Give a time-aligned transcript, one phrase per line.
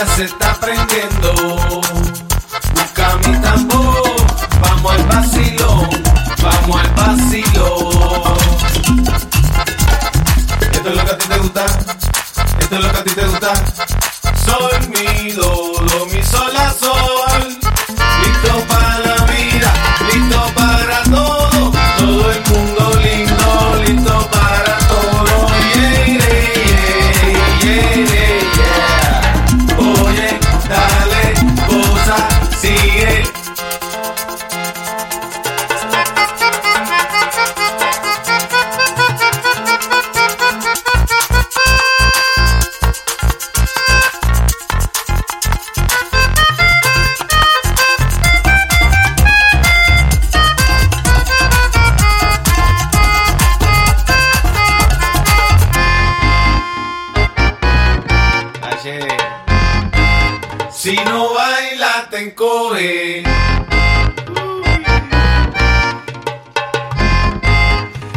[0.00, 1.32] ya se está prendiendo.
[2.74, 4.16] Busca mi tambor,
[4.62, 5.90] vamos al vacilón,
[6.42, 8.38] vamos al vacilón.
[10.72, 11.66] Esto es lo que a ti te gusta,
[12.60, 13.52] esto es lo que a ti te gusta.
[14.46, 15.72] Sol, mi, do,
[61.30, 63.22] no baila te encoge.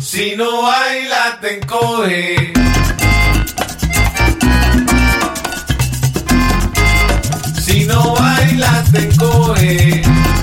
[0.00, 2.52] Si no baila te encoge.
[7.64, 10.39] Si no baila te encoge.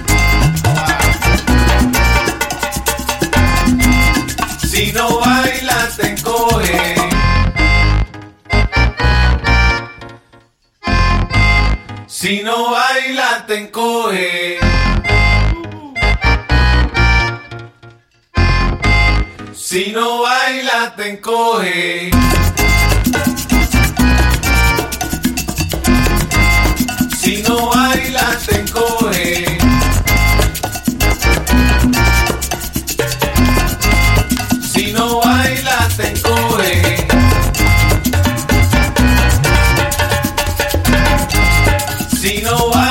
[12.19, 14.57] Si no baila te encoge.
[19.53, 22.09] Si no baila te encoge.
[42.27, 42.86] Casino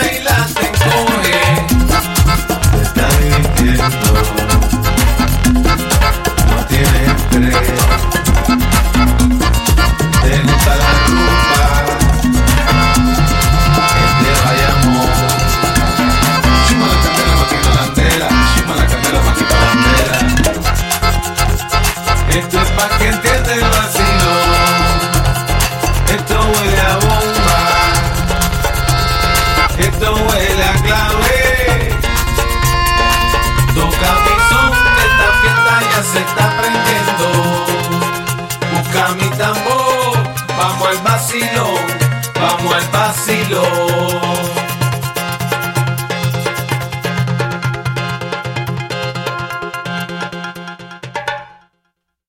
[36.17, 37.27] se está prendiendo.
[38.73, 40.17] Busca mi tambor,
[40.57, 41.87] vamos al vacilón,
[42.41, 44.56] vamos al vacilón.